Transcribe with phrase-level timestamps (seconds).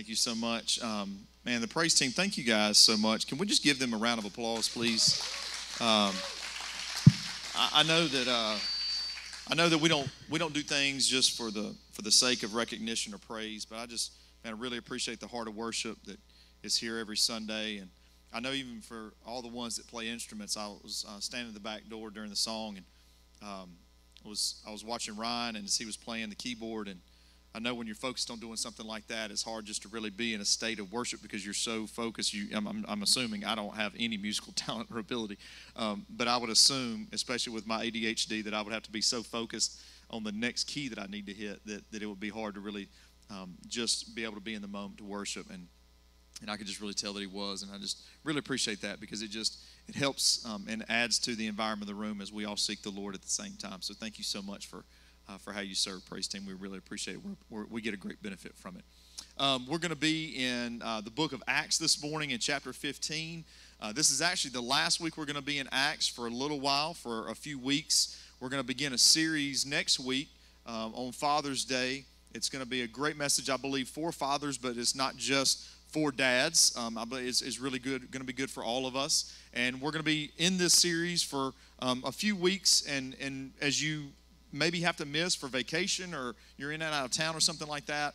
[0.00, 0.82] Thank you so much.
[0.82, 3.26] Um, man, the praise team, thank you guys so much.
[3.26, 5.20] Can we just give them a round of applause, please?
[5.78, 6.14] Um,
[7.54, 8.56] I, I, know that uh,
[9.50, 12.44] I know that we don't we don't do things just for the for the sake
[12.44, 15.98] of recognition or praise, but I just man, I really appreciate the heart of worship
[16.06, 16.16] that
[16.62, 17.90] is here every Sunday, and
[18.32, 21.54] I know even for all the ones that play instruments, I was uh, standing at
[21.54, 22.86] the back door during the song, and
[23.46, 23.72] um,
[24.24, 27.00] was I was watching Ryan, and as he was playing the keyboard, and
[27.54, 30.10] I know when you're focused on doing something like that, it's hard just to really
[30.10, 32.32] be in a state of worship because you're so focused.
[32.32, 35.38] You, I'm, I'm, I'm assuming I don't have any musical talent or ability,
[35.74, 39.00] um, but I would assume, especially with my ADHD, that I would have to be
[39.00, 42.20] so focused on the next key that I need to hit that, that it would
[42.20, 42.88] be hard to really
[43.30, 45.50] um, just be able to be in the moment to worship.
[45.50, 45.66] And
[46.40, 48.98] and I could just really tell that he was, and I just really appreciate that
[48.98, 52.32] because it just it helps um, and adds to the environment of the room as
[52.32, 53.82] we all seek the Lord at the same time.
[53.82, 54.84] So thank you so much for
[55.30, 56.44] uh, for how you serve praise team.
[56.46, 57.20] We really appreciate it.
[57.24, 58.84] We're, we're, we get a great benefit from it.
[59.38, 62.72] Um, we're going to be in uh, the book of Acts this morning in chapter
[62.72, 63.44] 15.
[63.80, 66.30] Uh, this is actually the last week we're going to be in Acts for a
[66.30, 68.20] little while, for a few weeks.
[68.40, 70.28] We're going to begin a series next week
[70.66, 72.04] um, on Father's Day.
[72.34, 75.68] It's going to be a great message, I believe, for fathers, but it's not just
[75.88, 76.74] for dads.
[76.76, 79.36] Um, I believe it's, it's really good, going to be good for all of us.
[79.52, 82.84] And we're going to be in this series for um, a few weeks.
[82.88, 84.08] And, and as you
[84.52, 87.68] maybe have to miss for vacation or you're in and out of town or something
[87.68, 88.14] like that,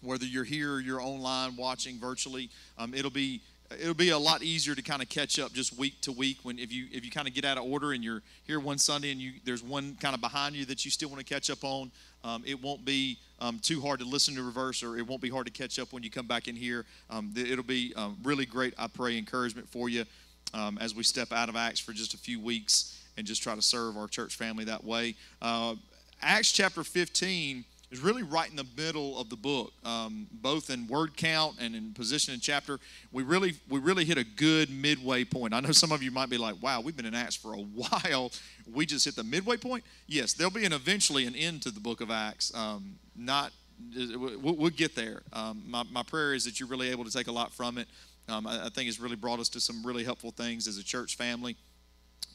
[0.00, 3.40] whether you're here or you're online watching virtually, um, it'll be
[3.80, 6.58] it'll be a lot easier to kind of catch up just week to week when
[6.58, 9.12] if you if you kind of get out of order and you're here one Sunday
[9.12, 11.62] and you there's one kind of behind you that you still want to catch up
[11.62, 11.90] on.
[12.24, 15.28] Um, it won't be um, too hard to listen to reverse, or it won't be
[15.28, 16.84] hard to catch up when you come back in here.
[17.10, 18.74] Um, it'll be um, really great.
[18.78, 20.04] I pray encouragement for you
[20.54, 23.54] um, as we step out of Acts for just a few weeks and just try
[23.54, 25.14] to serve our church family that way.
[25.40, 25.74] Uh,
[26.22, 30.86] Acts chapter 15 is really right in the middle of the book, um, both in
[30.86, 32.80] word count and in position and chapter.
[33.12, 35.52] We really, we really hit a good midway point.
[35.52, 37.58] I know some of you might be like, "Wow, we've been in Acts for a
[37.60, 38.32] while.
[38.72, 41.80] We just hit the midway point." Yes, there'll be an eventually an end to the
[41.80, 42.54] book of Acts.
[42.54, 43.52] Um, not,
[44.40, 45.22] we'll, get there.
[45.34, 47.88] Um, my, my prayer is that you're really able to take a lot from it.
[48.28, 50.84] Um, I, I think it's really brought us to some really helpful things as a
[50.84, 51.56] church family.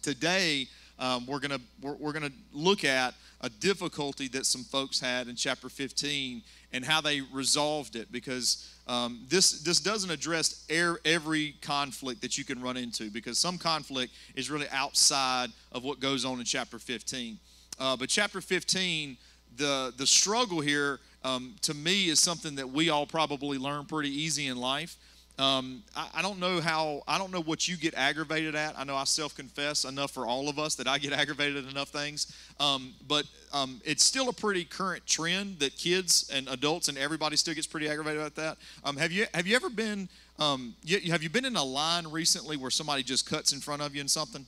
[0.02, 0.68] Today,
[1.00, 5.36] um, we're going we're, we're gonna look at a difficulty that some folks had in
[5.36, 6.42] chapter 15
[6.74, 12.38] and how they resolved it because um, this, this doesn't address er, every conflict that
[12.38, 16.46] you can run into because some conflict is really outside of what goes on in
[16.46, 17.38] chapter 15.
[17.80, 19.18] Uh, but chapter 15,
[19.58, 24.10] the, the struggle here um, to me is something that we all probably learn pretty
[24.10, 24.96] easy in life.
[25.40, 28.78] Um, I, I, don't know how, I don't know what you get aggravated at.
[28.78, 31.72] I know I self confess enough for all of us that I get aggravated at
[31.72, 32.36] enough things.
[32.60, 37.36] Um, but um, it's still a pretty current trend that kids and adults and everybody
[37.38, 38.58] still gets pretty aggravated about that.
[38.84, 40.10] Um, have, you, have you ever been,
[40.40, 43.84] um, you, have you been in a line recently where somebody just cuts in front
[43.84, 44.46] of you in something?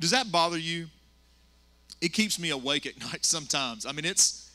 [0.00, 0.86] Does that bother you?
[2.00, 3.84] It keeps me awake at night sometimes.
[3.84, 4.50] I mean, it's,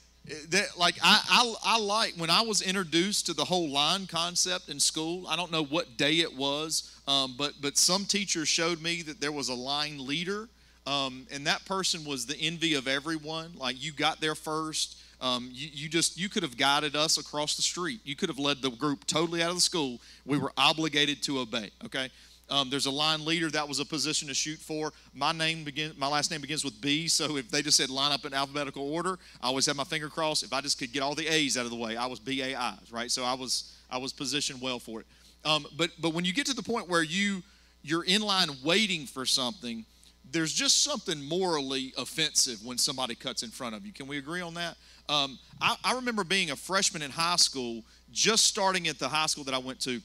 [0.50, 4.70] that like I, I, I like when I was introduced to the whole line concept
[4.70, 5.26] in school.
[5.28, 9.22] I don't know what day it was, um, but but some teachers showed me that
[9.22, 10.50] there was a line leader,
[10.86, 13.54] um, and that person was the envy of everyone.
[13.58, 14.98] Like you got there first.
[15.20, 18.02] Um, you, you just you could have guided us across the street.
[18.04, 20.00] You could have led the group totally out of the school.
[20.26, 21.72] We were obligated to obey.
[21.86, 22.10] Okay,
[22.50, 24.94] um, there's a line leader that was a position to shoot for.
[25.13, 28.12] My name begin, my last name begins with B, so if they just said line
[28.12, 30.44] up in alphabetical order, I always had my finger crossed.
[30.44, 32.41] If I just could get all the A's out of the way, I was B
[32.41, 33.12] A I's, right?
[33.12, 35.07] So I was I was positioned well for it.
[35.46, 37.44] Um, but but when you get to the point where you
[37.84, 39.86] you're in line waiting for something,
[40.31, 43.94] there's just something morally offensive when somebody cuts in front of you.
[43.94, 44.75] Can we agree on that?
[45.09, 49.28] Um, I, I remember being a freshman in high school, just starting at the high
[49.28, 50.02] school that I went to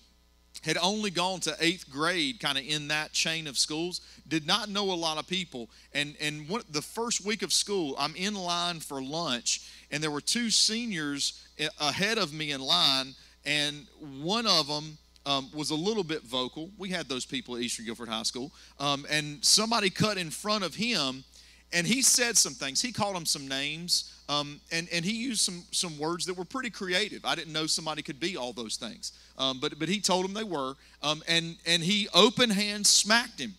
[0.63, 4.69] had only gone to eighth grade, kind of in that chain of schools, did not
[4.69, 5.69] know a lot of people.
[5.93, 10.21] And and the first week of school, I'm in line for lunch, and there were
[10.21, 11.45] two seniors
[11.81, 13.15] ahead of me in line,
[13.45, 13.87] and
[14.21, 16.71] one of them um, was a little bit vocal.
[16.79, 20.65] We had those people at Eastern Guilford High School, um, and somebody cut in front
[20.65, 21.25] of him,
[21.73, 22.83] and he said some things.
[22.83, 26.45] He called him some names, um, and and he used some some words that were
[26.45, 27.25] pretty creative.
[27.25, 29.13] I didn't know somebody could be all those things.
[29.39, 33.41] Um, but but he told them they were, um, and and he open hand smacked
[33.41, 33.55] him,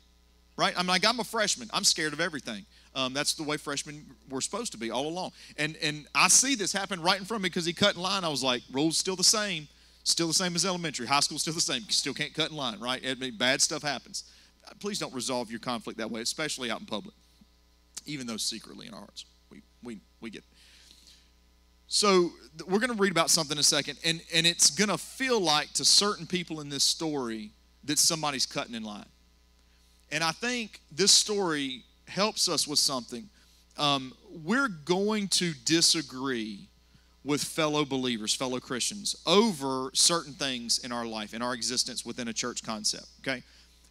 [0.57, 0.73] right?
[0.77, 1.69] I'm like I'm a freshman.
[1.73, 2.65] I'm scared of everything.
[2.95, 5.31] Um, that's the way freshmen were supposed to be all along.
[5.57, 8.01] And and I see this happen right in front of me because he cut in
[8.01, 8.23] line.
[8.23, 9.67] I was like, rules still the same,
[10.03, 11.07] still the same as elementary.
[11.07, 11.81] High school still the same.
[11.87, 13.01] You still can't cut in line, right?
[13.05, 14.25] I mean, bad stuff happens.
[14.79, 17.15] Please don't resolve your conflict that way, especially out in public,
[18.05, 20.43] even though secretly in our hearts we we we get.
[21.87, 22.31] So
[22.67, 25.39] we're going to read about something in a second, and, and it's going to feel
[25.39, 27.51] like to certain people in this story
[27.83, 29.05] that somebody's cutting in line.
[30.11, 33.29] And I think this story helps us with something.
[33.77, 34.13] Um,
[34.43, 36.67] we're going to disagree
[37.23, 42.27] with fellow believers, fellow Christians, over certain things in our life, in our existence within
[42.27, 43.07] a church concept.
[43.21, 43.43] Okay,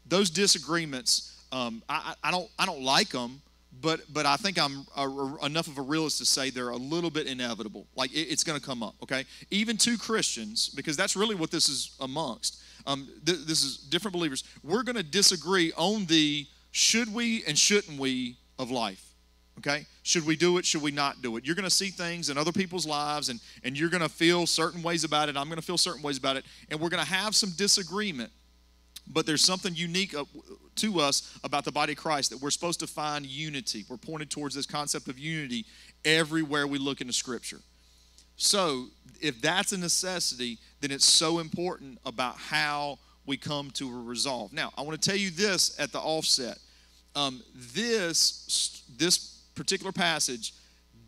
[0.06, 3.41] those disagreements, um, I, I, don't, I don't like them,
[3.80, 6.76] but but I think I'm a, a, enough of a realist to say they're a
[6.76, 7.86] little bit inevitable.
[7.96, 8.94] Like it, it's going to come up.
[9.02, 12.62] Okay, even two Christians, because that's really what this is amongst.
[12.86, 14.44] Um, th- this is different believers.
[14.62, 19.12] We're going to disagree on the should we and shouldn't we of life.
[19.58, 19.86] Okay?
[20.02, 20.64] Should we do it?
[20.64, 21.44] Should we not do it?
[21.44, 24.46] You're going to see things in other people's lives and, and you're going to feel
[24.46, 25.36] certain ways about it.
[25.36, 26.44] I'm going to feel certain ways about it.
[26.70, 28.32] And we're going to have some disagreement.
[29.06, 30.14] But there's something unique
[30.76, 33.84] to us about the body of Christ that we're supposed to find unity.
[33.88, 35.66] We're pointed towards this concept of unity
[36.04, 37.60] everywhere we look into Scripture.
[38.36, 38.86] So,
[39.20, 44.52] if that's a necessity, then it's so important about how we come to a resolve.
[44.52, 46.58] Now, I want to tell you this at the offset.
[47.14, 50.54] Um, this this particular passage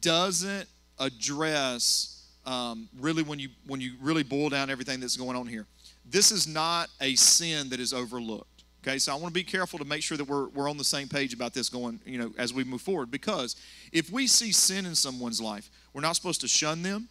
[0.01, 0.69] doesn't
[0.99, 5.67] address um, really when you when you really boil down everything that's going on here.
[6.05, 8.54] This is not a sin that is overlooked.
[8.87, 10.85] Okay, so I want to be careful to make sure that we're, we're on the
[10.85, 13.11] same page about this going, you know, as we move forward.
[13.11, 13.57] Because
[13.93, 17.09] if we see sin in someone's life, we're not supposed to shun them,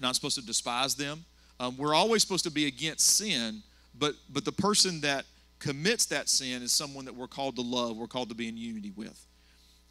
[0.00, 1.24] not supposed to despise them.
[1.60, 3.62] Um, we're always supposed to be against sin,
[3.96, 5.26] but but the person that
[5.60, 8.56] commits that sin is someone that we're called to love, we're called to be in
[8.56, 9.26] unity with.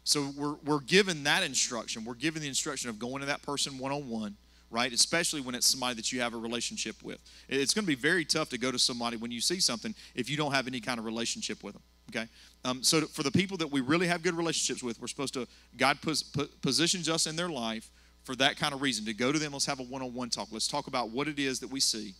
[0.04, 2.04] So we're, we're given that instruction.
[2.04, 4.36] We're given the instruction of going to that person one on one,
[4.70, 4.92] right?
[4.92, 7.18] Especially when it's somebody that you have a relationship with.
[7.48, 10.28] It's going to be very tough to go to somebody when you see something if
[10.28, 12.28] you don't have any kind of relationship with them, okay?
[12.64, 15.46] Um, so for the people that we really have good relationships with, we're supposed to,
[15.76, 16.22] God pos,
[16.62, 17.90] positions us in their life
[18.24, 19.52] for that kind of reason to go to them.
[19.52, 20.48] Let's have a one on one talk.
[20.50, 22.14] Let's talk about what it is that we see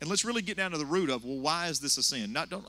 [0.00, 2.32] and let's really get down to the root of well why is this a sin
[2.32, 2.64] not don't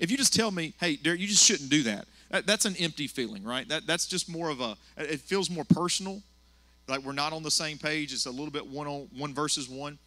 [0.00, 2.06] if you just tell me hey Derek, you just shouldn't do that
[2.46, 6.22] that's an empty feeling right that, that's just more of a it feels more personal
[6.88, 8.12] like we're not on the same page.
[8.12, 9.98] It's a little bit one on one versus one.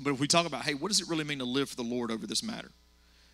[0.00, 1.82] But if we talk about hey what does it really mean to live for the
[1.82, 2.70] lord over this matter?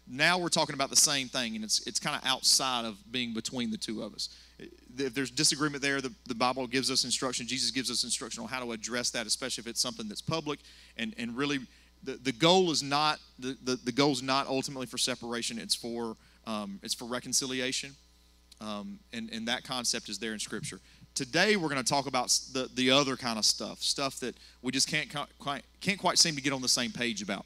[0.09, 3.35] Now we're talking about the same thing and it's it's kind of outside of being
[3.35, 4.29] between the two of us.
[4.97, 7.47] If there's disagreement there the, the bible gives us instruction.
[7.47, 10.61] Jesus gives us instruction on how to address that especially if it's something that's public.
[10.97, 11.61] And and really
[12.05, 15.59] the, the goal is not the, the, the goal is not ultimately for separation.
[15.59, 17.93] It's for um, it's for reconciliation.
[18.61, 20.81] Um, and, and that concept is there in scripture
[21.15, 24.73] today we're going to talk about the, the other kind of stuff stuff that we
[24.73, 27.45] just can't quite, can't quite seem to get on the same page about.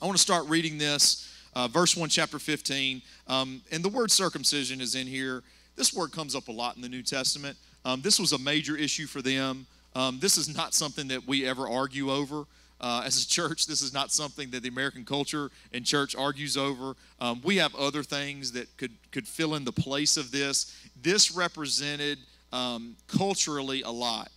[0.00, 4.10] I want to start reading this uh, verse 1 chapter 15 um, and the word
[4.10, 5.42] circumcision is in here.
[5.76, 7.56] This word comes up a lot in the new testament.
[7.84, 9.66] Um, this was a major issue for them.
[9.94, 12.46] Um, this is not something that we ever argue over
[12.82, 16.56] uh, as a church, this is not something that the American culture and church argues
[16.56, 16.96] over.
[17.20, 20.76] Um, we have other things that could could fill in the place of this.
[21.00, 22.18] This represented
[22.52, 24.30] um, culturally a lot.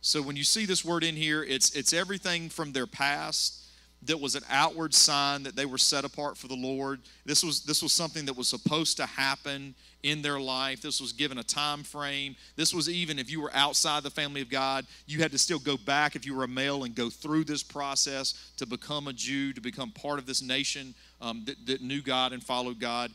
[0.00, 3.62] So when you see this word in here, it's it's everything from their past
[4.02, 7.00] that was an outward sign that they were set apart for the Lord.
[7.24, 10.80] This was this was something that was supposed to happen in their life.
[10.80, 12.36] This was given a time frame.
[12.54, 15.58] This was even if you were outside the family of God, you had to still
[15.58, 19.12] go back if you were a male and go through this process to become a
[19.12, 23.10] Jew, to become part of this nation um, that, that, knew God and followed God.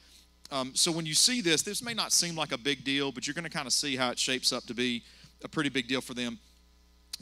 [0.51, 3.25] Um, so when you see this, this may not seem like a big deal, but
[3.25, 5.03] you're going to kind of see how it shapes up to be
[5.43, 6.37] a pretty big deal for them.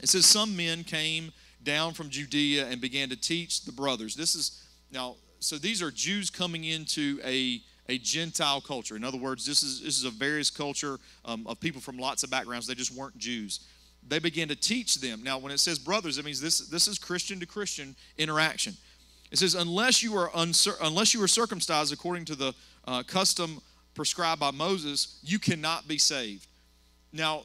[0.02, 1.32] It says some men came
[1.62, 4.14] down from Judea and began to teach the brothers.
[4.16, 8.94] This is now so these are Jews coming into a a Gentile culture.
[8.94, 12.22] In other words, this is, this is a various culture um, of people from lots
[12.22, 12.66] of backgrounds.
[12.68, 13.66] They just weren't Jews.
[14.06, 15.24] They began to teach them.
[15.24, 18.74] Now, when it says brothers, it means this, this is Christian to Christian interaction.
[19.32, 22.54] It says, unless you are, uncir- unless you are circumcised according to the
[22.86, 23.60] uh, custom
[23.94, 26.46] prescribed by Moses, you cannot be saved.
[27.12, 27.42] Now,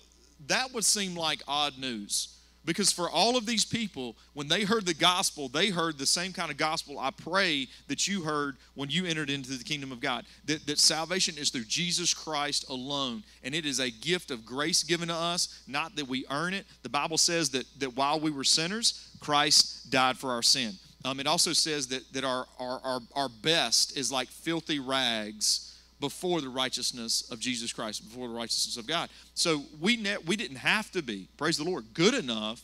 [0.48, 4.86] that would seem like odd news because for all of these people, when they heard
[4.86, 8.90] the gospel, they heard the same kind of gospel I pray that you heard when
[8.90, 10.26] you entered into the kingdom of God.
[10.46, 13.24] That, that salvation is through Jesus Christ alone.
[13.44, 16.66] And it is a gift of grace given to us, not that we earn it.
[16.82, 20.74] The Bible says that, that while we were sinners, Christ died for our sin.
[21.06, 25.80] Um, it also says that, that our, our, our, our best is like filthy rags
[26.00, 29.10] before the righteousness of Jesus Christ, before the righteousness of God.
[29.36, 32.64] So we ne- we didn't have to be, praise the Lord, good enough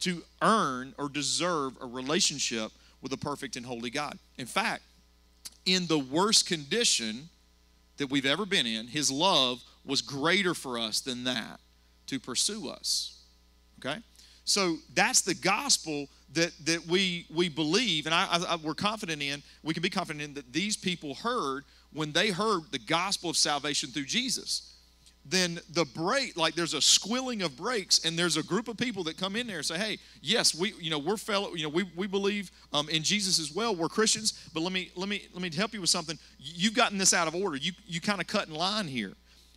[0.00, 4.18] to earn or deserve a relationship with a perfect and holy God.
[4.38, 4.82] In fact,
[5.66, 7.28] in the worst condition
[7.98, 11.60] that we've ever been in, his love was greater for us than that
[12.06, 13.22] to pursue us.
[13.78, 13.98] Okay?
[14.44, 19.42] So that's the gospel that, that we, we believe, and I, I, we're confident in,
[19.62, 23.36] we can be confident in that these people heard when they heard the gospel of
[23.36, 24.74] salvation through Jesus.
[25.28, 29.02] Then the break, like there's a squilling of brakes, and there's a group of people
[29.04, 31.68] that come in there and say, "Hey, yes, we, you know, we're fellow, you know,
[31.68, 33.74] we, we believe um, in Jesus as well.
[33.74, 36.16] We're Christians, but let me let me let me help you with something.
[36.38, 37.56] You've gotten this out of order.
[37.56, 39.14] You you kind of cut in line here.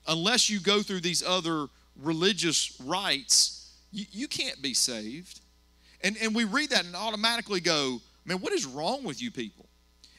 [0.07, 1.67] Unless you go through these other
[2.01, 5.39] religious rites, you, you can't be saved.
[6.01, 9.67] And, and we read that and automatically go, man, what is wrong with you people?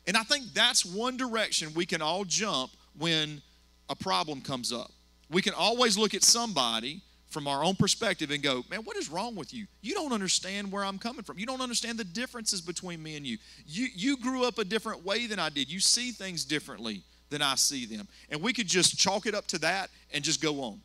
[0.06, 3.40] And I think that's one direction we can all jump when
[3.88, 4.90] a problem comes up.
[5.30, 9.08] We can always look at somebody from our own perspective and go, man, what is
[9.08, 9.66] wrong with you?
[9.82, 11.38] You don't understand where I'm coming from.
[11.38, 13.38] You don't understand the differences between me and you.
[13.66, 15.70] You, you grew up a different way than I did.
[15.70, 18.08] You see things differently than I see them.
[18.30, 20.80] And we could just chalk it up to that and just go on.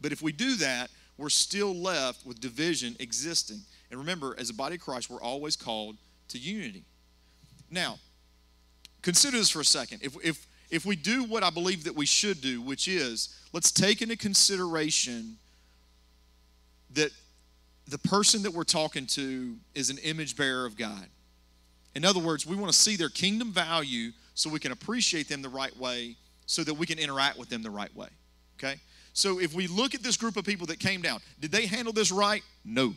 [0.00, 3.60] But if we do that, we're still left with division existing.
[3.92, 6.82] And remember, as a body of Christ, we're always called to unity.
[7.70, 7.98] Now,
[9.02, 10.00] consider this for a second.
[10.02, 13.70] If, if, if we do what I believe that we should do, which is let's
[13.70, 15.36] take into consideration
[16.94, 17.10] that
[17.86, 21.06] the person that we're talking to is an image bearer of God.
[21.94, 25.42] In other words, we want to see their kingdom value so we can appreciate them
[25.42, 28.08] the right way so that we can interact with them the right way.
[28.58, 28.80] Okay?
[29.12, 31.92] So if we look at this group of people that came down, did they handle
[31.92, 32.42] this right?
[32.64, 32.94] No.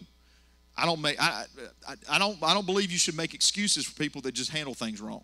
[0.78, 1.46] I don't make I,
[1.88, 4.74] I, I don't I don't believe you should make excuses for people that just handle
[4.74, 5.24] things wrong.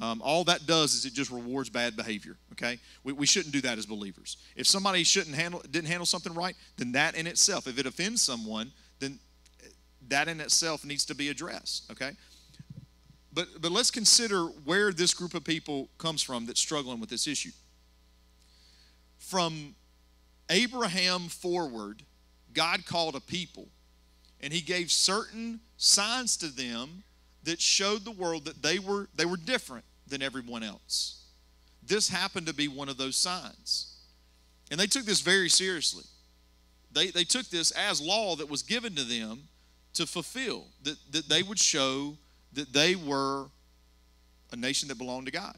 [0.00, 2.36] Um, all that does is it just rewards bad behavior.
[2.52, 4.38] Okay, we, we shouldn't do that as believers.
[4.56, 8.22] If somebody shouldn't handle didn't handle something right, then that in itself, if it offends
[8.22, 9.18] someone, then
[10.08, 11.90] that in itself needs to be addressed.
[11.90, 12.12] Okay,
[13.32, 17.26] but but let's consider where this group of people comes from that's struggling with this
[17.26, 17.52] issue.
[19.18, 19.74] From
[20.50, 22.02] Abraham forward,
[22.54, 23.68] God called a people
[24.40, 27.02] and he gave certain signs to them
[27.44, 31.24] that showed the world that they were they were different than everyone else.
[31.82, 33.96] This happened to be one of those signs.
[34.70, 36.04] And they took this very seriously.
[36.92, 39.48] They, they took this as law that was given to them
[39.94, 42.16] to fulfill, that, that they would show
[42.52, 43.46] that they were
[44.52, 45.56] a nation that belonged to God.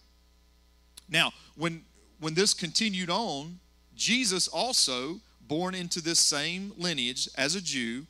[1.09, 1.83] Now, when,
[2.21, 3.59] when this continued on,
[3.95, 8.07] Jesus also, born into this same lineage as a Jew,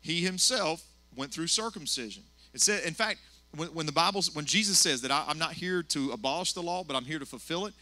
[0.00, 0.82] he himself
[1.16, 2.22] went through circumcision.
[2.54, 3.20] It said, in fact,
[3.56, 6.62] when, when the Bible, when Jesus says that I, I'm not here to abolish the
[6.62, 7.74] law, but I'm here to fulfill it,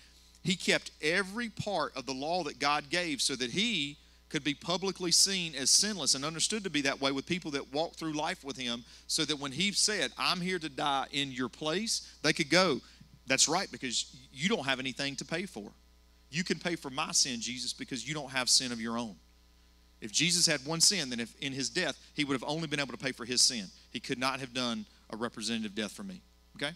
[0.42, 3.98] he kept every part of the law that God gave so that he
[4.28, 7.72] could be publicly seen as sinless and understood to be that way with people that
[7.72, 11.32] walked through life with him so that when he said, I'm here to die in
[11.32, 12.80] your place, they could go,
[13.26, 15.70] That's right, because you don't have anything to pay for.
[16.30, 19.16] You can pay for my sin, Jesus, because you don't have sin of your own.
[20.00, 22.80] If Jesus had one sin, then if in his death, he would have only been
[22.80, 23.66] able to pay for his sin.
[23.90, 26.20] He could not have done a representative death for me.
[26.56, 26.72] Okay?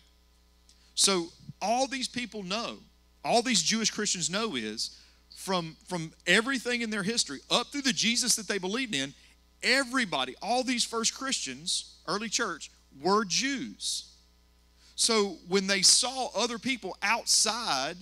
[0.94, 1.28] So
[1.60, 2.78] all these people know,
[3.24, 4.98] all these Jewish Christians know is
[5.36, 9.14] from, from everything in their history up through the Jesus that they believed in,
[9.62, 14.12] everybody, all these first Christians, early church, were Jews.
[14.96, 17.96] So when they saw other people outside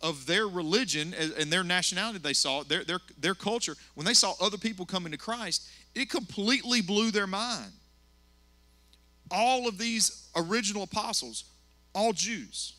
[0.00, 4.34] of their religion and their nationality they saw, their, their, their culture, when they saw
[4.40, 7.72] other people coming to Christ, it completely blew their mind.
[9.30, 11.44] All of these original apostles,
[11.94, 12.74] all Jews.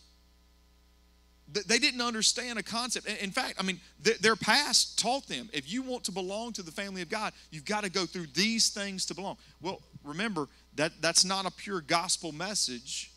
[1.52, 3.08] They didn't understand a concept.
[3.08, 3.80] In fact, I mean,
[4.22, 7.66] their past taught them if you want to belong to the family of God, you've
[7.66, 9.36] got to go through these things to belong.
[9.60, 13.12] Well, remember, that, that's not a pure gospel message.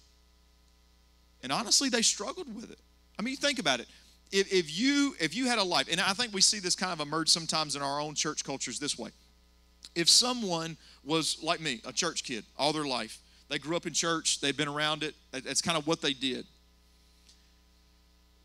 [1.43, 2.79] And honestly, they struggled with it.
[3.23, 3.87] I mean, think about it.
[4.33, 6.93] If, if you if you had a life, and I think we see this kind
[6.93, 9.11] of emerge sometimes in our own church cultures this way.
[9.95, 13.93] If someone was like me, a church kid all their life, they grew up in
[13.93, 16.47] church, they've been around it, that's kind of what they did.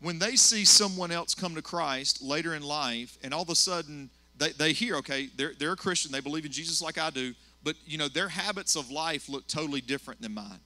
[0.00, 3.56] When they see someone else come to Christ later in life, and all of a
[3.56, 7.10] sudden they, they hear, okay, they're, they're a Christian, they believe in Jesus like I
[7.10, 10.60] do, but you know, their habits of life look totally different than mine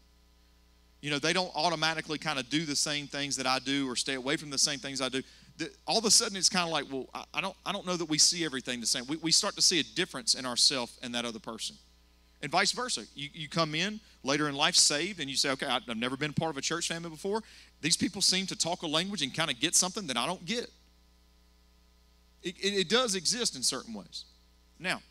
[1.02, 3.96] you know, they don't automatically kind of do the same things that I do or
[3.96, 5.20] stay away from the same things I do.
[5.86, 8.08] All of a sudden, it's kind of like, well, I don't, I don't know that
[8.08, 9.04] we see everything the same.
[9.08, 11.76] We, we start to see a difference in ourselves and that other person.
[12.40, 13.02] And vice versa.
[13.14, 16.32] You, you come in later in life saved and you say, okay, I've never been
[16.32, 17.42] part of a church family before.
[17.80, 20.44] These people seem to talk a language and kind of get something that I don't
[20.46, 20.70] get.
[22.44, 24.24] It, it, it does exist in certain ways.
[24.78, 25.02] Now,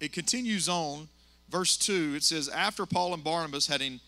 [0.00, 1.08] it continues on,
[1.48, 2.14] verse 2.
[2.16, 4.00] It says, After Paul and Barnabas had in,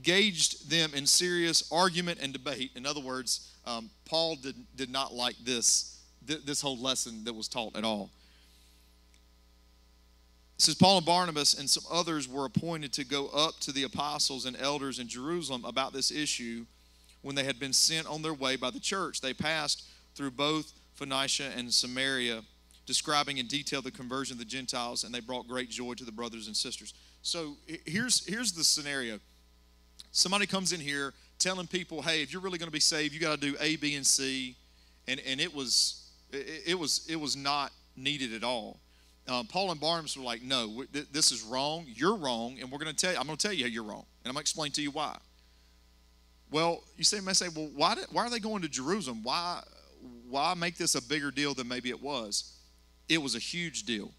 [0.00, 2.70] engaged them in serious argument and debate.
[2.74, 7.34] In other words, um, Paul did, did not like this, th- this whole lesson that
[7.34, 8.10] was taught at all.
[10.56, 13.82] It says Paul and Barnabas and some others were appointed to go up to the
[13.82, 16.64] apostles and elders in Jerusalem about this issue
[17.20, 19.20] when they had been sent on their way by the church.
[19.20, 22.42] They passed through both Phoenicia and Samaria,
[22.86, 26.12] describing in detail the conversion of the Gentiles, and they brought great joy to the
[26.12, 26.94] brothers and sisters.
[27.22, 29.18] So here's here's the scenario.
[30.12, 33.20] Somebody comes in here telling people, "Hey, if you're really going to be saved, you
[33.20, 34.56] got to do A, B, and C,"
[35.06, 38.80] and and it was it, it was it was not needed at all.
[39.28, 41.86] Um, Paul and Barnabas were like, "No, this is wrong.
[41.88, 43.18] You're wrong, and we're going to tell you.
[43.18, 44.90] I'm going to tell you how you're wrong, and I'm going to explain to you
[44.90, 45.16] why."
[46.50, 49.22] Well, you say, may say, well, why, did, why are they going to Jerusalem?
[49.22, 49.62] Why,
[50.28, 52.56] why make this a bigger deal than maybe it was?
[53.08, 54.10] It was a huge deal.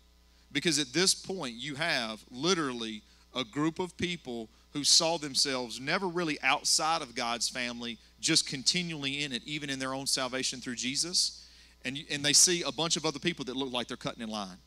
[0.52, 3.04] Because at this point, you have literally
[3.36, 9.24] a group of people who saw themselves never really outside of God's family, just continually
[9.24, 11.48] in it, even in their own salvation through Jesus.
[11.84, 14.30] And, and they see a bunch of other people that look like they're cutting in
[14.30, 14.58] line.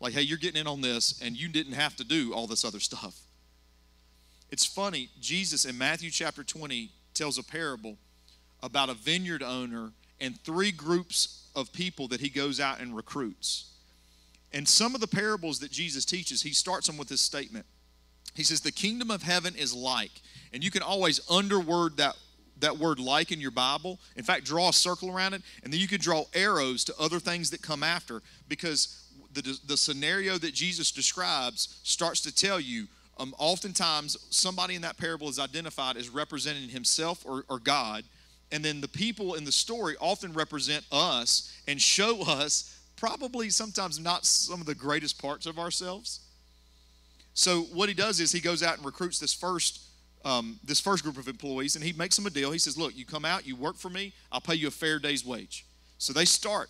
[0.00, 2.64] Like, hey, you're getting in on this, and you didn't have to do all this
[2.64, 3.18] other stuff.
[4.50, 7.96] It's funny, Jesus in Matthew chapter 20 tells a parable
[8.62, 13.72] about a vineyard owner and three groups of people that he goes out and recruits.
[14.52, 17.66] And some of the parables that Jesus teaches, he starts them with this statement.
[18.36, 20.22] He says, The kingdom of heaven is like.
[20.52, 22.16] And you can always underword that,
[22.60, 23.98] that word like in your Bible.
[24.16, 27.18] In fact, draw a circle around it, and then you can draw arrows to other
[27.18, 29.02] things that come after because
[29.32, 32.86] the, the scenario that Jesus describes starts to tell you
[33.18, 38.04] um, oftentimes somebody in that parable is identified as representing himself or, or God
[38.52, 43.98] and then the people in the story often represent us and show us probably sometimes
[43.98, 46.20] not some of the greatest parts of ourselves
[47.36, 49.82] so what he does is he goes out and recruits this first
[50.24, 52.96] um, this first group of employees and he makes them a deal he says look
[52.96, 55.64] you come out you work for me i'll pay you a fair day's wage
[55.98, 56.68] so they start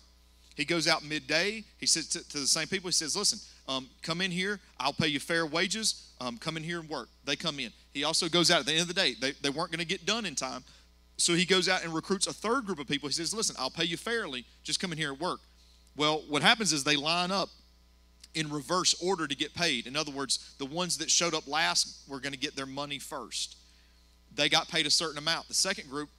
[0.55, 3.89] he goes out midday he says to, to the same people he says listen um,
[4.03, 7.09] come in here i'll pay you fair wages um, come in here and work.
[7.25, 7.71] They come in.
[7.93, 9.13] He also goes out at the end of the day.
[9.19, 10.63] They, they weren't going to get done in time.
[11.17, 13.09] So he goes out and recruits a third group of people.
[13.09, 14.45] He says, Listen, I'll pay you fairly.
[14.63, 15.39] Just come in here and work.
[15.95, 17.49] Well, what happens is they line up
[18.37, 19.87] in reverse order to get paid.
[19.87, 22.99] In other words, the ones that showed up last were going to get their money
[22.99, 23.57] first.
[24.33, 25.47] They got paid a certain amount.
[25.47, 26.09] The second group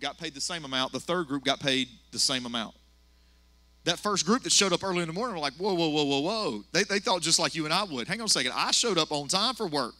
[0.00, 0.92] got paid the same amount.
[0.92, 2.74] The third group got paid the same amount
[3.84, 6.04] that first group that showed up early in the morning were like, whoa, whoa, whoa,
[6.04, 6.64] whoa, whoa.
[6.72, 8.08] They, they thought just like you and I would.
[8.08, 8.52] Hang on a second.
[8.54, 9.94] I showed up on time for work.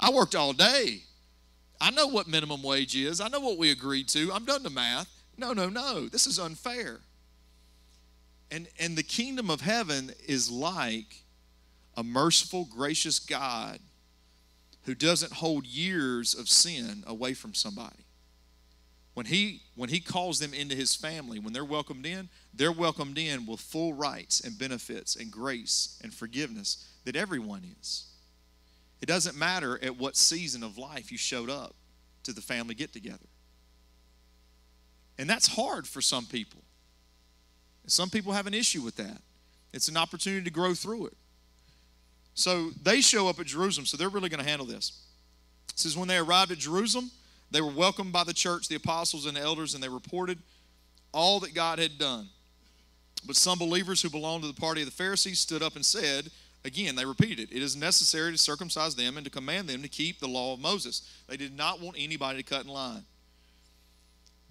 [0.00, 1.02] I worked all day.
[1.80, 3.20] I know what minimum wage is.
[3.20, 4.32] I know what we agreed to.
[4.32, 5.08] I'm done the math.
[5.36, 6.08] No, no, no.
[6.08, 7.00] This is unfair.
[8.52, 11.24] And, and the kingdom of heaven is like
[11.96, 13.78] a merciful, gracious God
[14.84, 18.04] who doesn't hold years of sin away from somebody.
[19.14, 23.16] When he, when he calls them into his family, when they're welcomed in, they're welcomed
[23.16, 28.04] in with full rights and benefits and grace and forgiveness that everyone is.
[29.00, 31.74] It doesn't matter at what season of life you showed up
[32.24, 33.18] to the family get together.
[35.16, 36.60] And that's hard for some people.
[37.86, 39.18] Some people have an issue with that.
[39.72, 41.16] It's an opportunity to grow through it.
[42.34, 45.02] So they show up at Jerusalem, so they're really going to handle this.
[45.70, 47.10] It says, when they arrived at Jerusalem,
[47.50, 50.38] they were welcomed by the church, the apostles, and the elders, and they reported
[51.12, 52.28] all that God had done.
[53.26, 56.30] But some believers who belonged to the party of the Pharisees stood up and said,
[56.64, 57.56] Again, they repeated it.
[57.56, 60.60] It is necessary to circumcise them and to command them to keep the law of
[60.60, 61.02] Moses.
[61.28, 63.04] They did not want anybody to cut in line.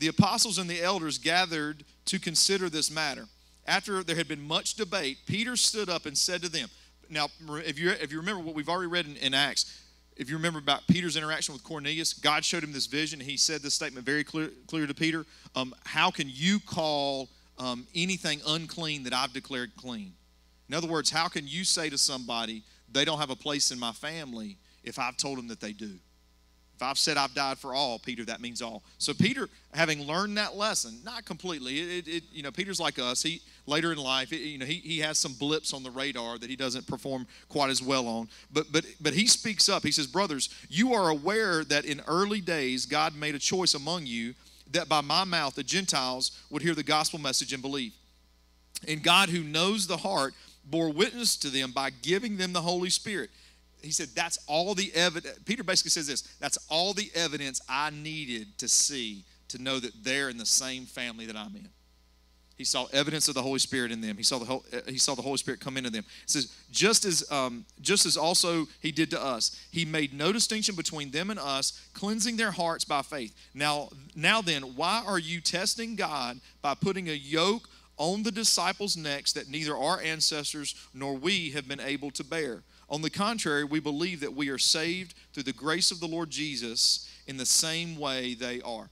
[0.01, 3.27] The apostles and the elders gathered to consider this matter.
[3.67, 6.69] After there had been much debate, Peter stood up and said to them,
[7.07, 7.27] Now,
[7.63, 9.79] if you, if you remember what we've already read in, in Acts,
[10.17, 13.19] if you remember about Peter's interaction with Cornelius, God showed him this vision.
[13.19, 15.23] He said this statement very clear, clear to Peter
[15.55, 17.29] um, How can you call
[17.61, 20.13] um, anything unclean that I've declared clean.
[20.67, 23.79] In other words, how can you say to somebody, they don't have a place in
[23.79, 25.99] my family if I've told them that they do?
[26.81, 28.81] If I've said I've died for all, Peter, that means all.
[28.97, 33.21] So Peter, having learned that lesson, not completely, it, it, you know, Peter's like us.
[33.21, 36.39] He later in life, it, you know, he, he has some blips on the radar
[36.39, 38.29] that he doesn't perform quite as well on.
[38.51, 39.83] But but but he speaks up.
[39.83, 44.07] He says, brothers, you are aware that in early days God made a choice among
[44.07, 44.33] you
[44.71, 47.93] that by my mouth the Gentiles would hear the gospel message and believe.
[48.87, 50.33] And God, who knows the heart,
[50.65, 53.29] bore witness to them by giving them the Holy Spirit.
[53.81, 55.37] He said, That's all the evidence.
[55.45, 60.03] Peter basically says this that's all the evidence I needed to see to know that
[60.03, 61.69] they're in the same family that I'm in.
[62.57, 64.17] He saw evidence of the Holy Spirit in them.
[64.17, 66.03] He saw the whole, he saw the Holy Spirit come into them.
[66.23, 70.31] It says, just as um, just as also he did to us, he made no
[70.31, 73.35] distinction between them and us, cleansing their hearts by faith.
[73.55, 77.67] Now, now then, why are you testing God by putting a yoke
[78.01, 82.63] on the disciples' necks that neither our ancestors nor we have been able to bear.
[82.91, 86.29] On the contrary, we believe that we are saved through the grace of the Lord
[86.29, 88.89] Jesus in the same way they are.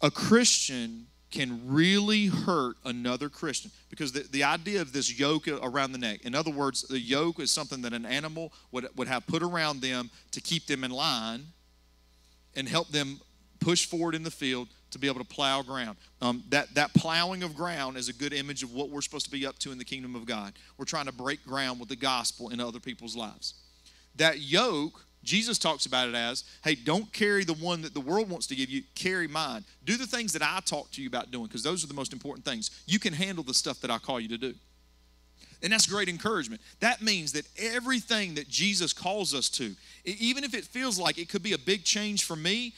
[0.00, 5.92] A Christian can really hurt another Christian because the, the idea of this yoke around
[5.92, 9.26] the neck, in other words, the yoke is something that an animal would, would have
[9.26, 11.44] put around them to keep them in line
[12.56, 13.20] and help them
[13.60, 15.96] push forward in the field to be able to plow ground.
[16.22, 19.30] Um, that, that plowing of ground is a good image of what we're supposed to
[19.30, 20.54] be up to in the kingdom of God.
[20.76, 23.54] We're trying to break ground with the gospel in other people's lives.
[24.16, 28.30] That yoke Jesus talks about it as, hey, don't carry the one that the world
[28.30, 29.64] wants to give you, carry mine.
[29.84, 32.12] Do the things that I talk to you about doing, because those are the most
[32.12, 32.70] important things.
[32.86, 34.54] You can handle the stuff that I call you to do.
[35.62, 36.62] And that's great encouragement.
[36.78, 39.74] That means that everything that Jesus calls us to,
[40.04, 42.74] even if it feels like it could be a big change for me,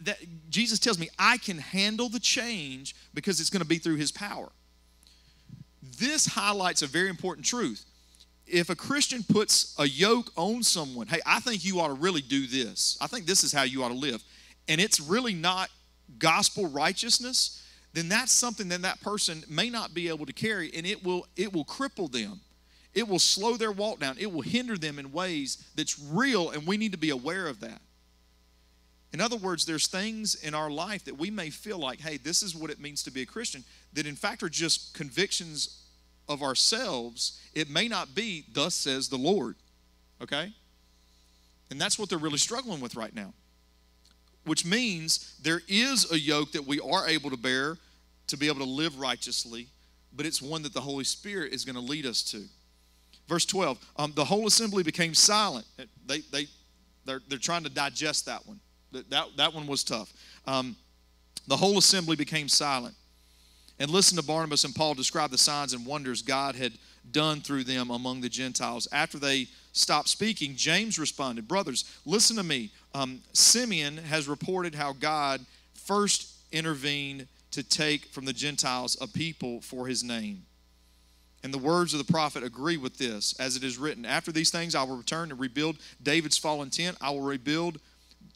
[0.00, 0.18] that
[0.50, 4.12] Jesus tells me I can handle the change because it's going to be through his
[4.12, 4.48] power.
[5.98, 7.84] This highlights a very important truth
[8.46, 12.20] if a Christian puts a yoke on someone, hey, I think you ought to really
[12.20, 12.96] do this.
[13.00, 14.22] I think this is how you ought to live.
[14.68, 15.68] And it's really not
[16.18, 20.86] gospel righteousness, then that's something that that person may not be able to carry and
[20.86, 22.40] it will it will cripple them.
[22.94, 24.16] It will slow their walk down.
[24.18, 27.60] It will hinder them in ways that's real and we need to be aware of
[27.60, 27.80] that.
[29.12, 32.42] In other words, there's things in our life that we may feel like, hey, this
[32.42, 35.82] is what it means to be a Christian, that in fact are just convictions
[36.28, 39.54] of ourselves, it may not be, thus says the Lord.
[40.20, 40.52] Okay?
[41.70, 43.32] And that's what they're really struggling with right now.
[44.44, 47.78] Which means there is a yoke that we are able to bear
[48.28, 49.68] to be able to live righteously,
[50.12, 52.44] but it's one that the Holy Spirit is going to lead us to.
[53.28, 55.66] Verse 12 um, the whole assembly became silent.
[56.06, 56.46] They, they,
[57.04, 58.60] they're, they're trying to digest that one.
[59.10, 60.12] That, that, one was tough.
[60.46, 60.76] Um,
[61.46, 62.94] the whole assembly became silent
[63.78, 66.72] and listen to Barnabas and Paul describe the signs and wonders God had
[67.10, 68.88] done through them among the Gentiles.
[68.90, 72.70] After they stopped speaking, James responded, Brothers, listen to me.
[72.94, 79.60] Um, Simeon has reported how God first intervened to take from the Gentiles a people
[79.60, 80.42] for his name.
[81.44, 84.50] And the words of the prophet agree with this, as it is written After these
[84.50, 86.96] things, I will return and rebuild David's fallen tent.
[87.00, 87.78] I will rebuild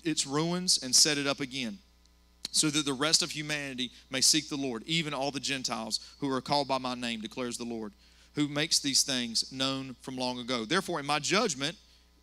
[0.05, 1.79] its ruins and set it up again
[2.53, 6.31] so that the rest of humanity may seek the Lord, even all the Gentiles who
[6.33, 7.93] are called by my name, declares the Lord,
[8.35, 10.65] who makes these things known from long ago.
[10.65, 11.77] Therefore, in my judgment,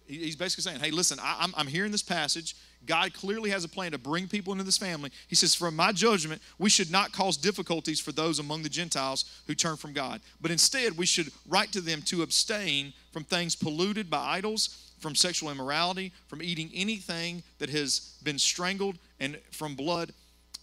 [0.06, 2.56] he's basically saying, hey, listen, I, am hearing this passage.
[2.86, 5.12] God clearly has a plan to bring people into this family.
[5.28, 9.26] He says, from my judgment, we should not cause difficulties for those among the Gentiles
[9.48, 13.56] who turn from God, but instead we should write to them to abstain from things
[13.56, 19.76] polluted by idols from sexual immorality, from eating anything that has been strangled, and from
[19.76, 20.14] blood.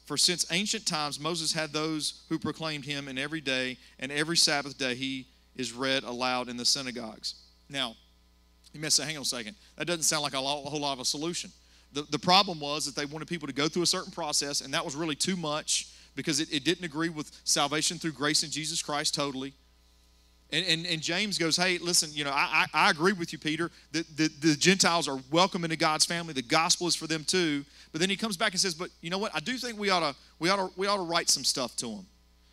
[0.06, 4.36] For since ancient times, Moses had those who proclaimed him, and every day and every
[4.36, 7.34] Sabbath day he is read aloud in the synagogues.
[7.70, 7.96] Now,
[8.72, 10.94] you may say, hang on a second, that doesn't sound like a, a whole lot
[10.94, 11.50] of a solution.
[11.94, 14.74] The, the problem was that they wanted people to go through a certain process, and
[14.74, 18.50] that was really too much because it, it didn't agree with salvation through grace in
[18.50, 19.54] Jesus Christ totally.
[20.50, 23.38] And, and, and, James goes, hey, listen, you know, I, I, I agree with you,
[23.38, 26.32] Peter, that the, the Gentiles are welcome into God's family.
[26.32, 27.64] The gospel is for them too.
[27.90, 29.34] But then he comes back and says, but you know what?
[29.34, 31.74] I do think we ought to, we ought to, we ought to write some stuff
[31.76, 32.06] to them.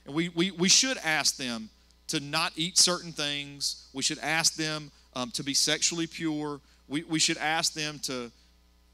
[0.06, 1.70] And we, we, we should ask them
[2.08, 3.88] to not eat certain things.
[3.94, 6.60] We should ask them um, to be sexually pure.
[6.88, 8.32] We, we should ask them to,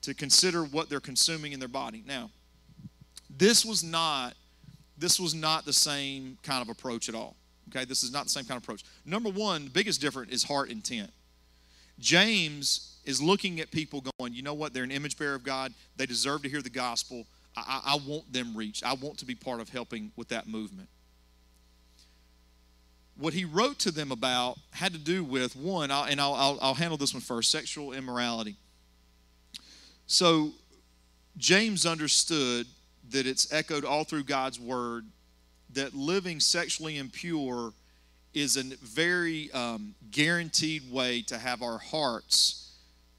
[0.02, 2.04] to consider what they're consuming in their body.
[2.06, 2.30] Now,
[3.30, 4.34] this was not,
[4.98, 7.36] this was not the same kind of approach at all.
[7.70, 8.84] Okay, this is not the same kind of approach.
[9.06, 11.12] Number one, the biggest difference is heart intent.
[12.00, 14.74] James is looking at people going, you know what?
[14.74, 15.74] They're an image bearer of God.
[15.96, 17.26] They deserve to hear the gospel.
[17.56, 18.86] I, I, want them reached.
[18.86, 20.90] I want to be part of helping with that movement.
[23.18, 26.74] What he wrote to them about had to do with one, and I'll, I'll, I'll
[26.76, 28.58] handle this one first sexual immorality.
[30.08, 30.52] So,
[31.38, 32.66] James understood
[33.12, 35.06] that it's echoed all through God's word
[35.74, 37.74] that living sexually impure
[38.34, 42.72] is a very um, guaranteed way to have our hearts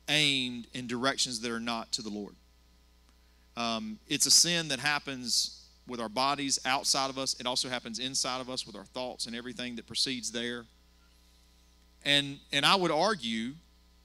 [0.09, 2.35] aimed in directions that are not to the Lord.
[3.57, 7.99] Um, it's a sin that happens with our bodies outside of us, it also happens
[7.99, 10.65] inside of us with our thoughts and everything that proceeds there.
[12.05, 13.53] And, and I would argue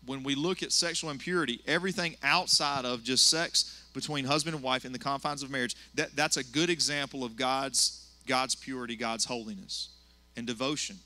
[0.06, 4.86] when we look at sexual impurity, everything outside of just sex between husband and wife
[4.86, 9.26] in the confines of marriage, that, that's a good example of God's God's purity, God's
[9.26, 9.90] holiness,
[10.36, 10.98] and devotion.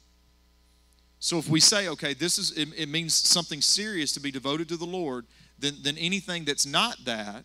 [1.19, 4.69] So if we say, okay, this is it, it, means something serious to be devoted
[4.69, 5.25] to the Lord,
[5.57, 7.43] then, then anything that's not that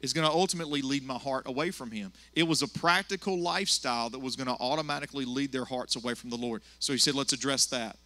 [0.00, 2.12] is going to ultimately lead my heart away from Him.
[2.32, 6.30] It was a practical lifestyle that was going to automatically lead their hearts away from
[6.30, 6.62] the Lord.
[6.78, 7.96] So he said, let's address that.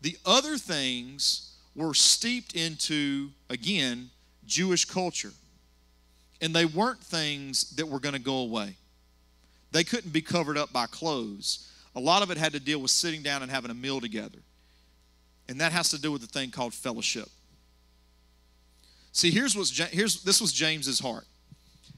[0.00, 1.49] The other things
[1.86, 4.10] were steeped into, again,
[4.46, 5.32] Jewish culture.
[6.40, 8.76] And they weren't things that were going to go away.
[9.72, 11.70] They couldn't be covered up by clothes.
[11.94, 14.38] A lot of it had to deal with sitting down and having a meal together.
[15.48, 17.28] And that has to do with the thing called fellowship.
[19.12, 21.24] See, here's what's here's this was James's heart.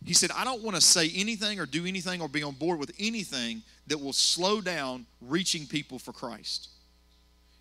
[0.05, 2.79] He said, I don't want to say anything or do anything or be on board
[2.79, 6.71] with anything that will slow down reaching people for Christ.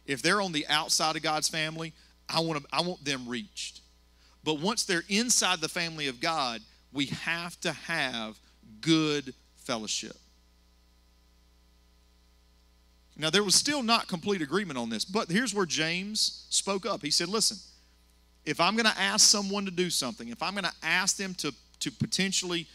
[0.05, 1.93] If they're on the outside of God's family,
[2.32, 3.82] I want to, I want them reached.
[4.44, 8.39] But once they're inside the family of God, we have to have
[8.82, 10.15] good fellowship.
[13.17, 17.02] Now, there was still not complete agreement on this, but here's where James spoke up.
[17.02, 17.58] He said, Listen,
[18.46, 21.36] if I'm going to ask someone to do something, if I'm going to ask them
[21.36, 22.67] to, to potentially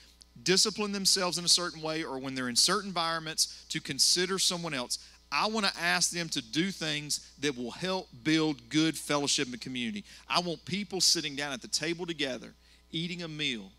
[0.42, 4.75] discipline themselves in a certain way, or when they're in certain environments to consider someone
[4.75, 4.99] else,
[5.37, 9.61] I want to ask them to do things that will help build good fellowship and
[9.61, 10.05] community.
[10.29, 12.55] I want people sitting down at the table together,
[12.90, 13.70] eating a meal,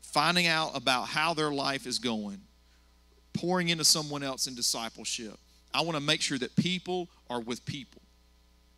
[0.00, 2.40] finding out about how their life is going,
[3.34, 5.38] pouring into someone else in discipleship.
[5.74, 8.00] I want to make sure that people are with people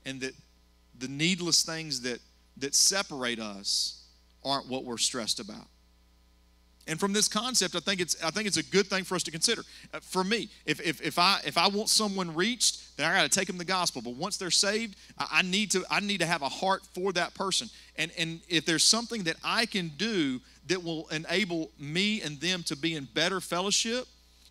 [0.04, 0.34] and that
[0.98, 2.18] the needless things that,
[2.56, 4.04] that separate us
[4.44, 5.68] aren't what we're stressed about.
[6.86, 9.22] And from this concept, I think it's I think it's a good thing for us
[9.24, 9.62] to consider.
[9.92, 13.30] Uh, for me, if, if, if I if I want someone reached, then I got
[13.30, 14.02] to take them the gospel.
[14.02, 17.12] But once they're saved, I, I need to I need to have a heart for
[17.12, 17.68] that person.
[17.96, 22.62] And and if there's something that I can do that will enable me and them
[22.64, 24.06] to be in better fellowship,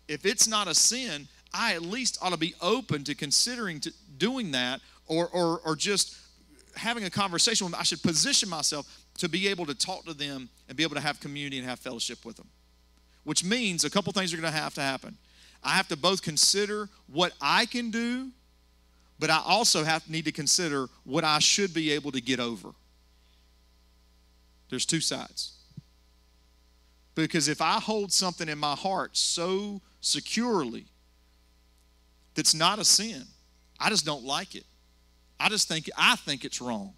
[0.08, 3.92] if it's not a sin, I at least ought to be open to considering to
[4.18, 6.16] doing that, or or or just
[6.76, 7.80] having a conversation with them.
[7.80, 8.86] I should position myself
[9.20, 11.78] to be able to talk to them and be able to have community and have
[11.78, 12.48] fellowship with them.
[13.24, 15.14] Which means a couple things are going to have to happen.
[15.62, 18.30] I have to both consider what I can do,
[19.18, 22.70] but I also have need to consider what I should be able to get over.
[24.70, 25.52] There's two sides.
[27.14, 30.86] Because if I hold something in my heart so securely
[32.34, 33.24] that's not a sin,
[33.78, 34.64] I just don't like it.
[35.38, 36.94] I just think I think it's wrong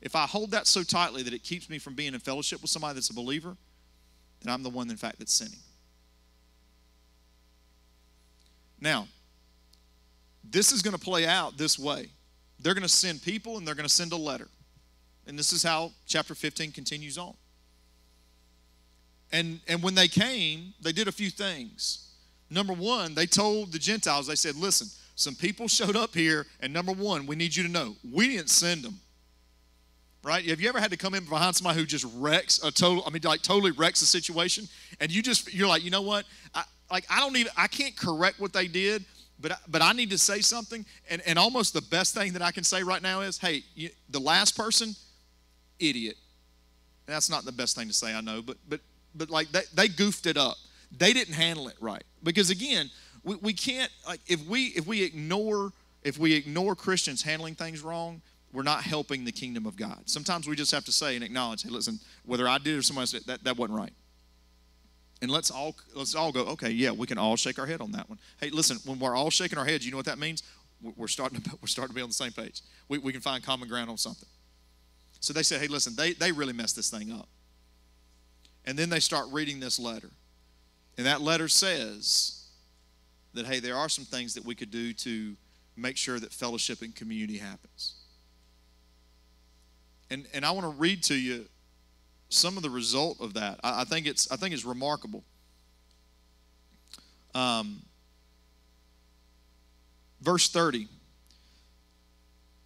[0.00, 2.70] if I hold that so tightly that it keeps me from being in fellowship with
[2.70, 3.56] somebody that's a believer,
[4.42, 5.58] then I'm the one, in fact, that's sinning.
[8.80, 9.08] Now,
[10.44, 12.10] this is going to play out this way.
[12.60, 14.48] They're going to send people and they're going to send a letter.
[15.26, 17.34] And this is how chapter 15 continues on.
[19.32, 22.10] And, and when they came, they did a few things.
[22.48, 26.72] Number one, they told the Gentiles, they said, listen, some people showed up here, and
[26.72, 29.00] number one, we need you to know, we didn't send them
[30.26, 30.44] right?
[30.46, 33.10] Have you ever had to come in behind somebody who just wrecks a total, I
[33.10, 34.68] mean, like totally wrecks the situation?
[35.00, 36.24] And you just, you're like, you know what?
[36.52, 39.04] I, like, I don't even, I can't correct what they did,
[39.40, 40.84] but, but I need to say something.
[41.08, 43.90] And, and almost the best thing that I can say right now is, hey, you,
[44.10, 44.96] the last person,
[45.78, 46.16] idiot.
[47.06, 48.80] And that's not the best thing to say, I know, but, but,
[49.14, 50.56] but like they, they goofed it up.
[50.98, 52.02] They didn't handle it right.
[52.24, 52.90] Because again,
[53.22, 57.82] we, we can't, like, if we, if we ignore, if we ignore Christians handling things
[57.82, 58.22] wrong,
[58.56, 60.00] we're not helping the kingdom of God.
[60.06, 63.02] Sometimes we just have to say and acknowledge, hey, listen, whether I did or someone
[63.02, 63.92] else did, that, that wasn't right.
[65.20, 67.92] And let's all let's all go, okay, yeah, we can all shake our head on
[67.92, 68.18] that one.
[68.40, 70.42] Hey, listen, when we're all shaking our heads, you know what that means?
[70.80, 72.62] We're starting to we're starting to be on the same page.
[72.88, 74.28] We, we can find common ground on something.
[75.20, 77.28] So they said, hey, listen, they, they really messed this thing up.
[78.64, 80.10] And then they start reading this letter.
[80.96, 82.46] And that letter says
[83.34, 85.36] that, hey, there are some things that we could do to
[85.76, 87.95] make sure that fellowship and community happens.
[90.10, 91.46] And, and I want to read to you
[92.28, 93.60] some of the result of that.
[93.62, 95.24] I, I think it's I think it's remarkable.
[97.34, 97.82] Um,
[100.20, 100.88] verse 30.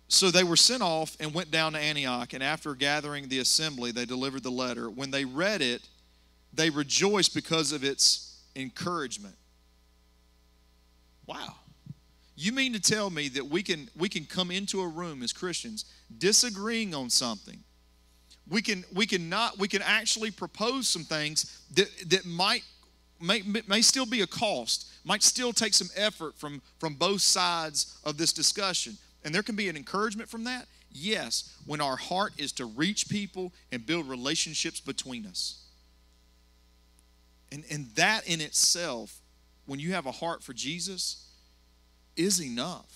[0.09, 3.92] So they were sent off and went down to Antioch, and after gathering the assembly,
[3.92, 4.90] they delivered the letter.
[4.90, 5.83] When they read it,
[6.53, 9.37] they rejoiced because of its encouragement.
[11.26, 11.55] Wow.
[12.42, 15.31] You mean to tell me that we can we can come into a room as
[15.31, 15.85] Christians
[16.16, 17.59] disagreeing on something.
[18.48, 22.62] We can we can not we can actually propose some things that that might
[23.20, 27.98] may, may still be a cost, might still take some effort from from both sides
[28.05, 28.96] of this discussion.
[29.22, 30.64] And there can be an encouragement from that.
[30.90, 35.62] Yes, when our heart is to reach people and build relationships between us.
[37.53, 39.20] And, and that in itself,
[39.66, 41.26] when you have a heart for Jesus,
[42.16, 42.87] is enough.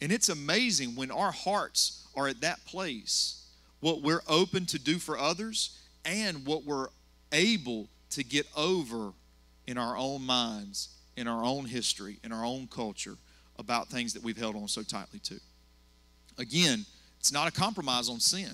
[0.00, 3.46] And it's amazing when our hearts are at that place,
[3.80, 6.88] what we're open to do for others and what we're
[7.32, 9.12] able to get over
[9.66, 13.16] in our own minds, in our own history, in our own culture
[13.58, 15.40] about things that we've held on so tightly to.
[16.38, 16.84] Again,
[17.20, 18.50] it's not a compromise on sin.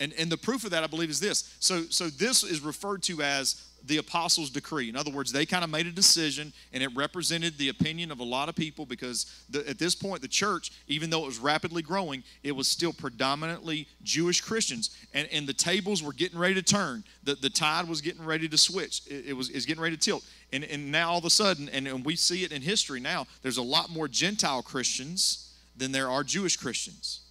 [0.00, 1.54] And, and the proof of that, I believe, is this.
[1.60, 4.88] So, so this is referred to as the apostles' decree.
[4.88, 8.20] In other words, they kind of made a decision, and it represented the opinion of
[8.20, 11.38] a lot of people because the, at this point, the church, even though it was
[11.38, 16.54] rapidly growing, it was still predominantly Jewish Christians, and, and the tables were getting ready
[16.54, 17.04] to turn.
[17.24, 19.02] The, the tide was getting ready to switch.
[19.06, 21.68] It, it was is getting ready to tilt, and, and now all of a sudden,
[21.68, 23.26] and, and we see it in history now.
[23.42, 27.21] There's a lot more Gentile Christians than there are Jewish Christians.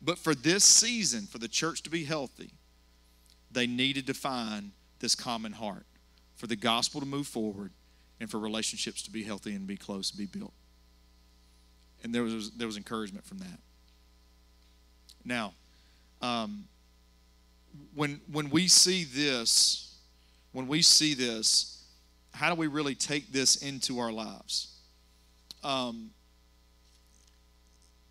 [0.00, 2.50] But for this season, for the church to be healthy,
[3.50, 5.86] they needed to find this common heart
[6.36, 7.72] for the gospel to move forward
[8.20, 10.52] and for relationships to be healthy and be close and be built.
[12.02, 13.58] And there was, there was encouragement from that.
[15.24, 15.54] Now,
[16.22, 16.64] um,
[17.94, 19.96] when, when we see this,
[20.52, 21.84] when we see this,
[22.32, 24.76] how do we really take this into our lives?
[25.64, 26.10] Um,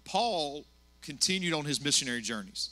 [0.03, 0.65] Paul
[1.07, 2.71] continued on his missionary journeys.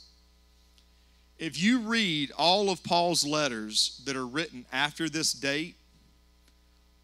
[1.39, 5.75] If you read all of Paul's letters that are written after this date,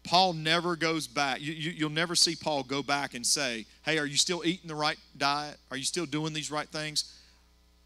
[0.04, 1.40] Paul never goes back.
[1.40, 4.68] You, will you, never see Paul go back and say, Hey, are you still eating
[4.68, 5.56] the right diet?
[5.70, 7.18] Are you still doing these right things?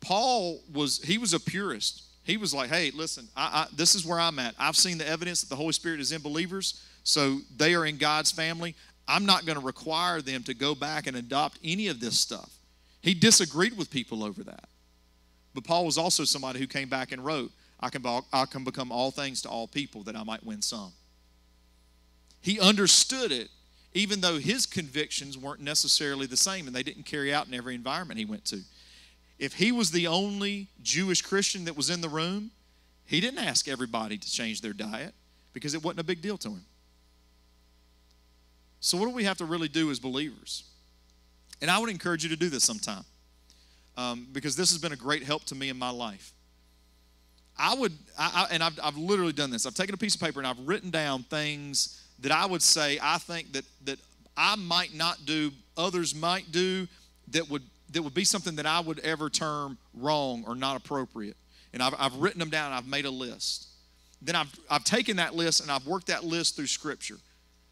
[0.00, 2.02] Paul was, he was a purist.
[2.24, 4.56] He was like, Hey, listen, I, I, this is where I'm at.
[4.58, 7.96] I've seen the evidence that the Holy Spirit is in believers, so they are in
[7.96, 8.74] God's family.
[9.06, 12.55] I'm not going to require them to go back and adopt any of this stuff.
[13.06, 14.68] He disagreed with people over that.
[15.54, 18.90] But Paul was also somebody who came back and wrote, I can, I can become
[18.90, 20.92] all things to all people that I might win some.
[22.40, 23.48] He understood it,
[23.94, 27.76] even though his convictions weren't necessarily the same and they didn't carry out in every
[27.76, 28.58] environment he went to.
[29.38, 32.50] If he was the only Jewish Christian that was in the room,
[33.04, 35.14] he didn't ask everybody to change their diet
[35.52, 36.64] because it wasn't a big deal to him.
[38.80, 40.64] So, what do we have to really do as believers?
[41.60, 43.04] And I would encourage you to do this sometime
[43.96, 46.32] um, because this has been a great help to me in my life.
[47.58, 49.64] I would, I, I, and I've, I've literally done this.
[49.64, 52.98] I've taken a piece of paper and I've written down things that I would say
[53.02, 53.98] I think that that
[54.36, 56.86] I might not do, others might do,
[57.28, 61.36] that would that would be something that I would ever term wrong or not appropriate.
[61.72, 62.72] And I've, I've written them down.
[62.72, 63.68] I've made a list.
[64.20, 67.16] Then I've, I've taken that list and I've worked that list through Scripture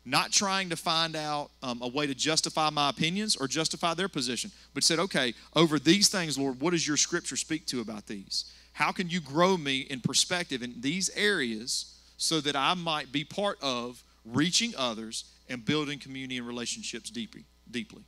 [0.04, 4.08] not trying to find out um, a way to justify my opinions or justify their
[4.08, 8.06] position, but said, okay, over these things, Lord, what does your scripture speak to about
[8.06, 8.52] these?
[8.72, 13.24] How can you grow me in perspective in these areas so that I might be
[13.24, 17.44] part of reaching others and building community and relationships deeply?
[17.70, 18.02] deeply?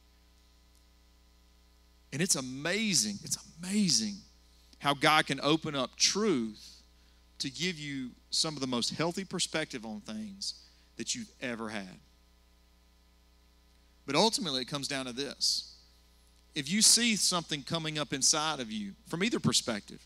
[2.13, 4.17] And it's amazing, it's amazing
[4.79, 6.83] how God can open up truth
[7.39, 10.66] to give you some of the most healthy perspective on things
[10.97, 11.99] that you've ever had.
[14.07, 15.75] But ultimately, it comes down to this.
[16.55, 20.01] If you see something coming up inside of you from either perspective,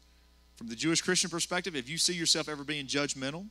[0.57, 3.46] from the Jewish Christian perspective, if you see yourself ever being judgmental,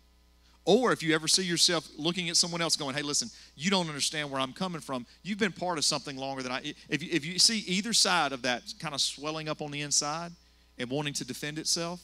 [0.66, 3.88] or if you ever see yourself looking at someone else going, hey, listen, you don't
[3.88, 5.06] understand where I'm coming from.
[5.24, 6.74] You've been part of something longer than I.
[6.90, 9.82] If you, if you see either side of that kind of swelling up on the
[9.82, 10.32] inside
[10.78, 12.02] and wanting to defend itself,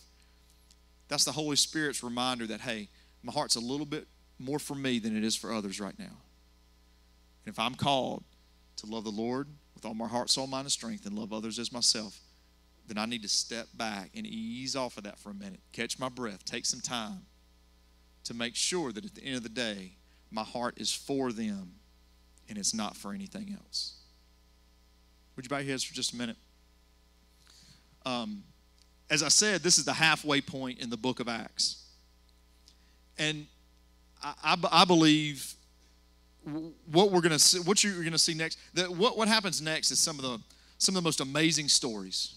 [1.08, 2.88] that's the Holy Spirit's reminder that, hey,
[3.22, 4.08] my heart's a little bit
[4.40, 6.06] more for me than it is for others right now.
[7.46, 8.24] And if I'm called
[8.78, 11.60] to love the Lord with all my heart, soul, mind, and strength, and love others
[11.60, 12.20] as myself,
[12.88, 15.98] then I need to step back and ease off of that for a minute, catch
[15.98, 17.26] my breath, take some time
[18.26, 19.94] to make sure that at the end of the day,
[20.32, 21.74] my heart is for them
[22.50, 23.94] and it's not for anything else.
[25.36, 26.38] Would you bow your heads for just a minute?
[28.06, 28.44] Um,
[29.10, 31.84] as I said, this is the halfway point in the book of Acts.
[33.18, 33.48] And
[34.44, 35.54] I, I, believe
[36.92, 39.62] what we're going to see, what you're going to see next, that what, what happens
[39.62, 40.40] next is some of the
[40.78, 42.36] some of the most amazing stories.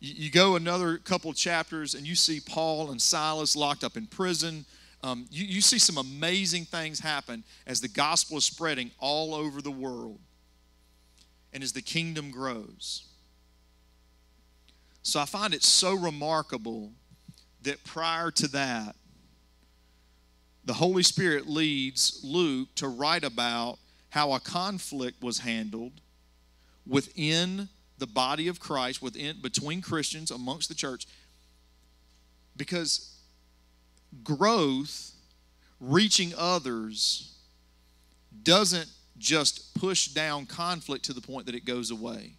[0.00, 4.06] You, you go another couple chapters and you see Paul and Silas locked up in
[4.06, 4.66] prison.
[5.02, 9.62] Um, you, you see some amazing things happen as the gospel is spreading all over
[9.62, 10.18] the world
[11.52, 13.06] and as the kingdom grows.
[15.02, 16.90] So I find it so remarkable
[17.62, 18.96] that prior to that,
[20.66, 23.78] the Holy Spirit leads Luke to write about
[24.10, 25.92] how a conflict was handled
[26.84, 31.06] within the body of Christ, within between Christians amongst the church,
[32.56, 33.16] because
[34.24, 35.12] growth,
[35.80, 37.36] reaching others,
[38.42, 42.32] doesn't just push down conflict to the point that it goes away.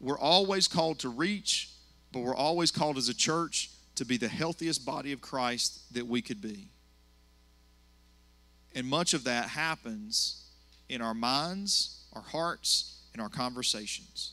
[0.00, 1.70] We're always called to reach,
[2.12, 3.69] but we're always called as a church
[4.00, 6.70] to be the healthiest body of Christ that we could be.
[8.74, 10.46] And much of that happens
[10.88, 14.32] in our minds, our hearts, and our conversations.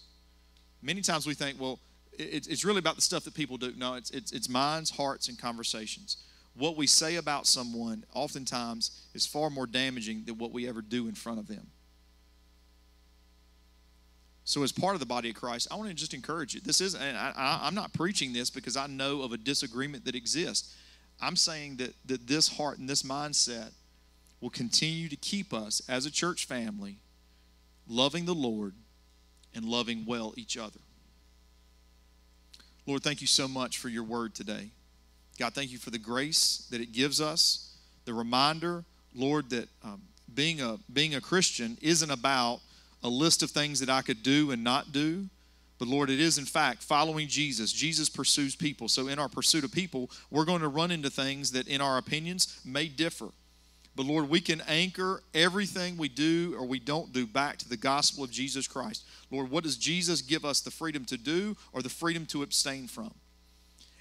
[0.81, 1.79] Many times we think, well,
[2.17, 3.73] it's really about the stuff that people do.
[3.75, 6.15] No, it's, it's, it's minds, hearts, and conversations.
[6.55, 11.09] What we say about someone oftentimes is far more damaging than what we ever do
[11.09, 11.67] in front of them.
[14.47, 16.61] So, as part of the body of Christ, I want to just encourage you.
[16.61, 20.15] This is, and I, am not preaching this because I know of a disagreement that
[20.15, 20.73] exists.
[21.19, 23.71] I'm saying that, that this heart and this mindset
[24.39, 26.95] will continue to keep us as a church family
[27.89, 28.73] loving the Lord
[29.53, 30.79] and loving well each other.
[32.85, 34.69] Lord, thank you so much for your word today.
[35.37, 37.75] God, thank you for the grace that it gives us,
[38.05, 42.61] the reminder, Lord, that um, being, a, being a Christian isn't about
[43.03, 45.27] a list of things that I could do and not do.
[45.79, 47.71] But Lord, it is in fact following Jesus.
[47.71, 48.87] Jesus pursues people.
[48.87, 51.97] So in our pursuit of people, we're going to run into things that, in our
[51.97, 53.29] opinions, may differ.
[53.95, 57.77] But Lord, we can anchor everything we do or we don't do back to the
[57.77, 59.05] gospel of Jesus Christ.
[59.31, 62.87] Lord, what does Jesus give us the freedom to do or the freedom to abstain
[62.87, 63.13] from?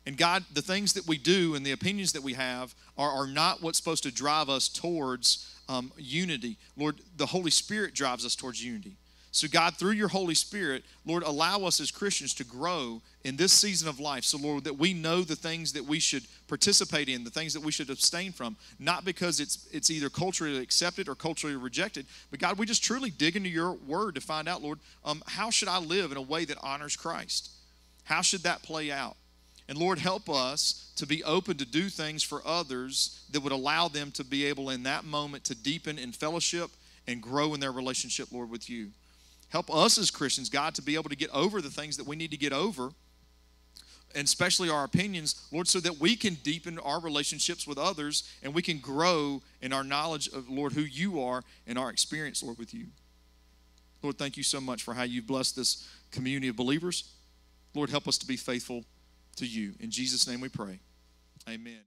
[0.06, 3.26] And God, the things that we do and the opinions that we have are, are
[3.26, 6.56] not what's supposed to drive us towards um, unity.
[6.76, 8.96] Lord, the Holy Spirit drives us towards unity.
[9.32, 13.52] So, God, through your Holy Spirit, Lord, allow us as Christians to grow in this
[13.52, 14.24] season of life.
[14.24, 17.60] So, Lord, that we know the things that we should participate in, the things that
[17.60, 22.40] we should abstain from, not because it's it's either culturally accepted or culturally rejected, but
[22.40, 25.68] God, we just truly dig into your word to find out, Lord, um, how should
[25.68, 27.50] I live in a way that honors Christ?
[28.04, 29.16] How should that play out?
[29.68, 33.88] And Lord, help us to be open to do things for others that would allow
[33.88, 36.70] them to be able in that moment to deepen in fellowship
[37.06, 38.90] and grow in their relationship, Lord, with you.
[39.48, 42.16] Help us as Christians, God, to be able to get over the things that we
[42.16, 42.90] need to get over,
[44.14, 48.54] and especially our opinions, Lord, so that we can deepen our relationships with others and
[48.54, 52.58] we can grow in our knowledge of, Lord, who you are and our experience, Lord,
[52.58, 52.86] with you.
[54.02, 57.12] Lord, thank you so much for how you've blessed this community of believers.
[57.74, 58.84] Lord, help us to be faithful
[59.36, 59.74] to you.
[59.80, 60.80] In Jesus' name we pray.
[61.48, 61.78] Amen.